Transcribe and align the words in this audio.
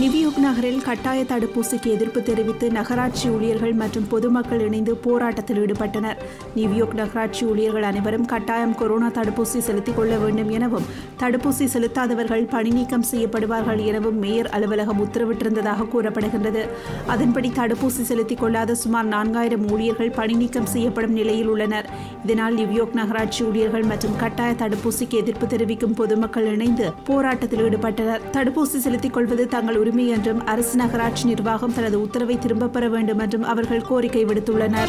நிவியூக் 0.00 0.38
நகரில் 0.38 0.82
கட்டாய 0.82 1.22
தடுப்பூசிக்கு 1.22 1.86
எதிர்ப்பு 1.86 2.22
தெரிவித்து 2.22 2.70
நகராட்சி 2.70 3.28
ஊழியர்கள் 3.28 3.72
மற்றும் 3.72 4.08
பொதுமக்கள் 4.08 4.60
இணைந்து 4.60 4.96
போராட்டத்தில் 4.96 5.58
ஈடுபட்டனர். 5.58 6.16
நிவியூக் 6.56 6.94
நகராட்சி 6.94 7.46
ஊழியர்கள் 7.46 7.82
அனைவரும் 7.82 8.24
கட்டாயம் 8.24 8.74
கொரோனா 8.74 9.08
தடுப்பூசி 9.08 9.58
செலுத்திக் 9.58 9.96
கொள்ள 9.96 10.16
வேண்டும் 10.16 10.50
எனவும் 10.50 10.82
தடுப்பூசி 11.20 11.66
செலுத்தாதவர்கள் 11.74 12.48
பணி 12.50 12.70
நீக்கம் 12.70 13.04
செய்யப்படுவார்கள் 13.12 13.84
எனவும் 13.84 14.18
மேயர் 14.18 14.48
அலுவலகம் 14.48 15.04
உத்தரவிட்டிருந்ததாக 15.04 15.86
கூறப்படுகின்றது. 15.94 16.68
அதன்படி 17.06 17.52
தடுப்பூசி 17.56 18.02
செலுத்திக் 18.02 18.38
கொள்ளாத 18.38 18.74
சுமார் 18.74 19.08
நான்காயிரம் 19.08 19.70
ஊழியர்கள் 19.70 20.10
பணி 20.10 20.34
நீக்கம் 20.34 20.66
செய்யப்படும் 20.66 21.12
நிலையில் 21.12 21.46
உள்ளனர். 21.46 21.88
இதனால் 22.24 22.54
நியூயார்க் 22.54 22.94
நகராட்சி 22.94 23.44
ஊழியர்கள் 23.44 23.82
மற்றும் 23.82 24.16
கட்டாய 24.16 24.54
தடுப்பூசிக்கு 24.58 25.18
எதிர்ப்பு 25.22 25.46
தெரிவிக்கும் 25.46 25.94
பொதுமக்கள் 25.94 26.52
இணைந்து 26.52 26.92
போராட்டத்தில் 27.04 27.64
ஈடுபட்டனர். 27.68 28.20
தடுப்பூசி 28.32 28.78
செலுத்திக் 28.78 29.12
கொள்வது 29.12 29.48
தங்கள் 29.48 29.84
உரிமை 29.86 30.08
என்றும் 30.08 30.46
அரசு 30.46 30.76
நகராட்சி 30.76 31.24
நிர்வாகம் 31.24 31.74
தனது 31.74 32.00
உத்தரவை 32.00 32.38
திரும்பப் 32.38 32.72
பெற 32.72 32.88
வேண்டும் 32.88 33.18
என்றும் 33.18 33.42
அவர்கள் 33.42 33.82
கோரிக்கை 33.82 34.24
விடுத்துள்ளனர். 34.24 34.88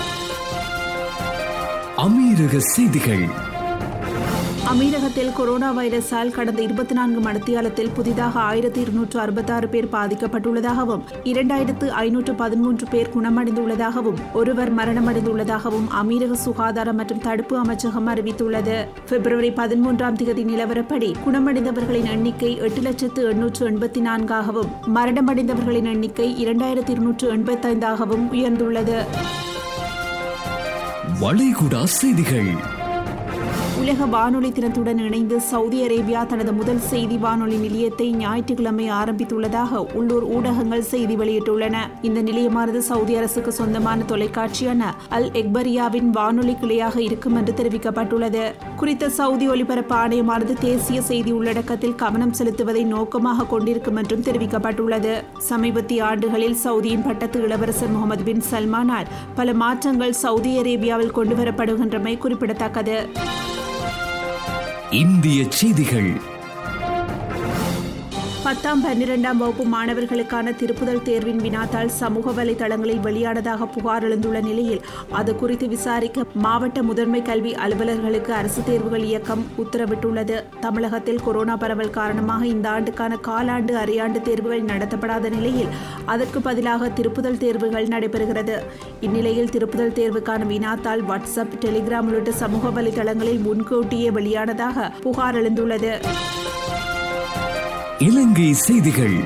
அமீரக 1.97 2.57
செய்திகள். 2.57 3.46
அமீரகத்தில் 4.71 5.33
கொரோனா 5.33 5.77
வைரஸால் 5.77 6.31
கடந்த 6.31 6.61
இருபத்தி 6.61 6.95
நான்கு 6.95 7.19
மடத்தியாலத்தில் 7.19 7.91
புதிதாக 7.93 8.39
ஆயிரத்தி 8.39 8.79
இருநூற்று 8.79 9.19
அறுபத்தாறு 9.19 9.67
பேர் 9.67 9.87
பாதிக்கப்பட்டுள்ளதாகவும் 9.91 11.03
இரண்டாயிரத்து 11.23 11.87
ஐநூற்று 11.87 12.33
பதிமூன்று 12.35 12.87
பேர் 12.89 13.09
குணமடைந்துள்ளதாகவும் 13.15 14.17
ஒருவர் 14.33 14.75
மரணமடைந்துள்ளதாகவும் 14.75 15.87
அமீரக 16.01 16.31
சுகாதார 16.31 16.93
மற்றும் 16.93 17.19
தடுப்பு 17.19 17.57
அமைச்சகம் 17.57 18.07
அறிவித்துள்ளது. 18.07 18.87
பிப்ரவரி 19.09 19.49
பதிமூன்றாம் 19.49 20.13
தேதி 20.13 20.43
நிலவரப்படி 20.43 21.15
குணமடைந்தவர்களின் 21.25 22.09
எண்ணிக்கை 22.11 22.57
எட்டு 22.57 22.81
லட்சத்து 22.81 23.23
எண்ணூற்று 23.29 23.69
எண்பத்தி 23.69 23.99
நான்காகவும் 23.99 24.71
மரணமடைந்தவர்களின் 24.95 25.91
எண்ணிக்கை 25.93 26.45
இரண்டாயிரத்தி 26.45 26.89
இருநூற்று 26.89 27.35
எண்பத்தைந்தாகவும் 27.35 28.27
உயர்ந்துள்ளது. 28.31 28.99
வளைகுடா 31.21 31.83
செய்திகள். 31.83 32.76
உலக 33.81 34.05
வானொலி 34.05 34.51
தினத்துடன் 34.51 34.97
இணைந்து 34.97 35.41
சவுதி 35.41 35.85
அரேபியா 35.85 36.25
தனது 36.25 36.53
முதல் 36.53 36.79
செய்தி 36.79 37.17
வானொலி 37.17 37.57
நிலையத்தை 37.57 38.11
ஞாயிற்றுக்கிழமை 38.11 38.91
ஆரம்பித்துள்ளதாக 38.91 39.81
உள்ளூர் 39.93 40.23
ஊடகங்கள் 40.23 40.85
செய்தி 40.91 41.15
வெளியிட்டுள்ளன. 41.17 41.75
இந்த 42.01 42.21
நிலையமானது 42.21 42.77
சவுதி 42.77 43.15
அரசுக்கு 43.15 43.51
சொந்தமான 43.51 44.03
தொலைக்காட்சியான 44.03 44.89
அல் 45.09 45.29
எக்பரியாவின் 45.31 46.09
வானொலி 46.09 46.55
கிளையாக 46.61 46.97
இருக்கும் 46.97 47.35
என்று 47.35 47.53
தெரிவிக்கப்பட்டுள்ளது. 47.59 48.43
குறித்த 48.75 49.09
சவுதி 49.09 49.47
ஒலிபரப்பு 49.47 49.95
ஆணையமானது 49.95 50.53
தேசிய 50.59 51.01
செய்தி 51.01 51.31
உள்ளடக்கத்தில் 51.31 51.95
கவனம் 51.95 52.33
செலுத்துவதை 52.33 52.83
நோக்கமாக 52.83 53.45
கொண்டிருக்கும் 53.45 53.95
என்றும் 53.95 54.25
தெரிவிக்கப்பட்டுள்ளது. 54.29 55.13
சமீபத்திய 55.37 56.05
ஆண்டுகளில் 56.05 56.57
சவுதியின் 56.63 57.05
பட்டத்து 57.07 57.41
இளவரசர் 57.41 57.89
முகமது 57.89 58.23
பின் 58.23 58.43
சல்மானால் 58.51 59.09
பல 59.35 59.53
மாற்றங்கள் 59.53 60.19
சவுதி 60.25 60.53
அரேபியாவில் 60.59 61.15
கொண்டுவரப்படுகின்றமை 61.19 62.17
குறிப்பிடத்தக்கது. 62.17 62.99
இந்திய 64.91 65.45
செய்திகள். 65.49 66.36
பத்தாம் 68.47 68.83
பன்னிரெண்டாம் 68.83 69.39
வகுப்பு 69.39 69.63
மாணவர்களுக்கான 69.63 70.51
திருப்புதல் 70.59 71.01
தேர்வின் 71.01 71.39
வினாத்தால் 71.39 71.89
சமூக 72.01 72.31
வலைதளங்களில் 72.31 73.01
வெளியானதாக 73.03 73.65
புகார் 73.65 74.05
எழுந்துள்ள 74.07 74.39
நிலையில் 74.41 74.81
அது 75.11 75.35
குறித்து 75.35 75.67
விசாரிக்க 75.67 76.23
மாவட்ட 76.33 76.83
முதன்மை 76.83 77.21
கல்வி 77.21 77.51
அலுவலர்களுக்கு 77.53 78.29
அரசு 78.29 78.63
தேர்வுகள் 78.63 79.03
இயக்கம் 79.03 79.43
உத்தரவிட்டுள்ளது. 79.63 80.37
தமிழகத்தில் 80.59 81.21
கொரோனா 81.25 81.57
பரவல் 81.57 81.89
காரணமாக 81.89 82.47
இந்த 82.47 82.69
ஆண்டுக்கான 82.69 83.17
காலாண்டு 83.27 83.75
அரையாண்டு 83.83 84.21
தேர்வுகள் 84.21 84.63
நடத்தப்படாத 84.63 85.29
நிலையில் 85.29 85.73
அதற்கு 86.05 86.41
பதிலாக 86.41 86.89
திருப்புதல் 86.89 87.37
தேர்வுகள் 87.37 87.87
நடைபெறுகிறது. 87.87 88.57
இந்நிலையில் 89.01 89.49
திருப்புதல் 89.49 89.97
தேர்வுக்கான 90.01 90.47
வினாத்தால் 90.53 91.05
வாட்ஸ்அப் 91.11 91.57
டெலிகிராம் 91.65 92.09
உள்ளிட்ட 92.11 92.31
சமூக 92.31 92.81
வலைதளங்களில் 92.81 93.41
முன்கூட்டியே 93.41 94.09
வெளியானதாக 94.09 94.91
புகார் 95.01 95.35
எழுந்துள்ளது. 95.35 95.93
இலங்கை 98.07 98.53
செய்திகள். 98.53 99.17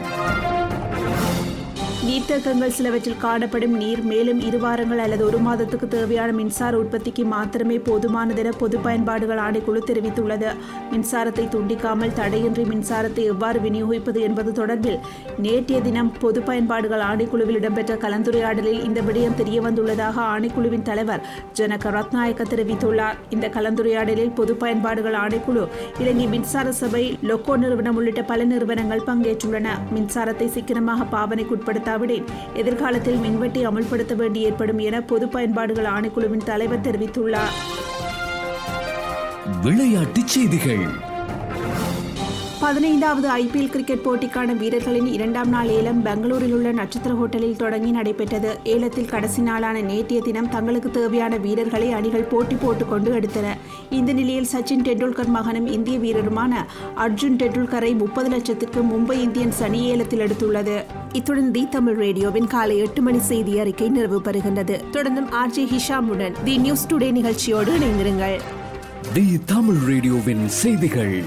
நீர்த்தேக்கங்கள் 2.22 2.74
சிலவற்றில் 2.78 3.22
காணப்படும் 3.22 3.76
நீர் 3.82 4.02
மேலும் 4.10 4.42
இரு 4.48 4.58
வாரங்கள் 4.64 5.00
அல்லது 5.04 5.24
ஒரு 5.28 5.38
மாதத்துக்கு 5.46 5.88
தேவையான 5.94 6.34
மின்சார 6.40 6.74
உற்பத்திக்கு 6.82 7.24
மாத்திரமே 7.32 7.78
போதுமானதென 7.88 8.50
பொது 8.60 8.78
பயன்பாடுகள் 8.86 9.42
ஆணைக்குழு 9.46 9.82
தெரிவித்துள்ளது. 9.88 10.50
மின்சாரத்தை 10.92 11.46
துண்டிக்காமல் 11.54 12.14
தடையின்றி 12.20 12.66
மின்சாரத்தை 12.72 13.24
எவ்வாறு 13.32 13.62
விநியோகிப்பது 13.66 14.20
என்பது 14.28 14.52
தொடர்பில் 14.60 15.00
நேற்றைய 15.46 15.80
தினம் 15.88 16.12
பொது 16.20 16.42
பயன்பாடுகள் 16.50 17.06
ஆணைக்குழுவில் 17.08 17.60
இடம்பெற்ற 17.62 17.96
கலந்துரையாடலில் 18.06 18.80
இந்த 18.90 19.02
விடயம் 19.08 19.38
தெரியவந்துள்ளதாக 19.42 20.20
ஆணைக்குழுவின் 20.34 20.86
தலைவர் 20.92 21.26
ஜனக 21.62 21.96
ரத்நாயக்க 21.98 22.48
தெரிவித்துள்ளார். 22.54 23.18
இந்த 23.38 23.50
கலந்துரையாடலில் 23.58 24.36
பொது 24.42 24.56
பயன்பாடுகள் 24.66 25.20
ஆணைக்குழு 25.24 25.66
இலங்கை 26.04 26.30
மின்சார 26.36 26.76
சபை 26.84 27.04
லொக்கோ 27.32 27.58
நிறுவனம் 27.66 28.00
உள்ளிட்ட 28.02 28.24
பல 28.34 28.50
நிறுவனங்கள் 28.54 29.06
பங்கேற்றுள்ளன. 29.10 29.68
மின்சாரத்தை 29.98 30.50
சிக்கனமாக 30.60 31.10
பாவனைக்குட்படுத்தாவிடில் 31.18 32.10
எதிர்காலத்தில் 32.54 33.16
மின்வெட்டி 33.16 33.66
அமல்படுத்த 33.68 34.16
வேண்டி 34.16 34.42
ஏற்படும் 34.42 34.78
என 34.78 35.02
பொது 35.02 35.28
பயன்பாடுகள் 35.28 35.86
ஆணைக்குழுவின் 35.86 36.44
தலைவர் 36.44 36.82
தெரிவித்துள்ளார். 36.82 37.56
விளையாட்டுச் 39.62 40.28
செய்திகள். 40.28 41.10
பதினைந்தாவது 42.62 43.28
ஐபிஎல் 43.44 43.70
கிரிக்கெட் 43.70 44.04
போட்டிக்கான 44.06 44.58
வீரர்களின் 44.58 45.06
இரண்டாம் 45.06 45.50
நாள் 45.50 45.68
ஏலம் 45.68 46.02
பெங்களூரில் 46.02 46.54
உள்ள 46.54 46.72
நட்சத்திர 46.72 47.16
ஹோட்டலில் 47.16 47.56
தொடங்கி 47.56 47.92
நடைபெற்றது. 47.92 48.60
ஏலத்தில் 48.64 49.06
கடைசி 49.06 49.42
நாளான 49.42 49.82
நேற்றைய 49.82 50.24
தினம் 50.24 50.50
தங்களுக்கு 50.50 50.92
தேவையான 50.92 51.38
வீரர்களை 51.38 51.92
அணிகள் 51.92 52.24
போட்டி 52.24 52.56
போட்டுக்கொண்டு 52.56 53.12
எடுத்தன. 53.14 53.58
இந்த 53.90 54.14
நிலையில் 54.14 54.48
சச்சின் 54.52 54.86
டெண்டுல்கர் 54.88 55.28
மகனும் 55.28 55.68
இந்திய 55.68 55.98
வீரருமான 56.00 56.54
அர்ஜுன் 56.96 57.38
டெண்டுல்கரை 57.42 57.98
முப்பது 57.98 58.30
லட்சத்திற்கு 58.30 58.84
மும்பை 58.92 59.18
இந்தியன்ஸ் 59.26 59.64
அணி 59.64 59.82
ஏலத்தில் 59.86 60.20
எடுத்துள்ளது. 60.20 60.84
இத்துடன் 61.14 61.52
தி 61.52 61.68
தமிழ் 61.70 61.96
ரேடியோவின் 61.96 62.48
காலை 62.48 62.78
எட்டு 62.78 63.02
மணி 63.02 63.20
செய்தி 63.20 63.60
அறிக்கை 63.60 63.90
நிறைவு 63.90 64.22
பெறுகின்றது. 64.22 64.78
தொடர்ந்தும் 64.92 65.32
ஆர்ஜே 65.42 65.68
ஹிஷாமுடன் 65.74 66.44
தி 66.44 66.58
நியூஸ் 66.58 66.88
டுடே 66.88 67.12
நிகழ்ச்சியோடு 67.12 67.74
இணைந்திருங்கள். 67.78 68.40
தி 69.14 69.26
தமிழ் 69.46 69.76
ரேடியோவின் 69.76 70.48
செய்திகள். 70.48 71.24